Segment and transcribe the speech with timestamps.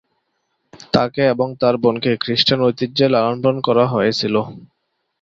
[0.93, 4.35] তাকে এবং তার বোনকে "খ্রিস্টান ঐতিহ্যে লালন-পালন করা হয়েছিল"।